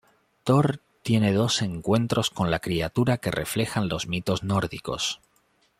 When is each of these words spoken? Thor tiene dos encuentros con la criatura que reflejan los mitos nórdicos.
Thor 0.45 0.81
tiene 1.03 1.31
dos 1.31 1.61
encuentros 1.61 2.31
con 2.31 2.49
la 2.49 2.57
criatura 2.57 3.19
que 3.19 3.29
reflejan 3.29 3.87
los 3.87 4.07
mitos 4.07 4.41
nórdicos. 4.41 5.21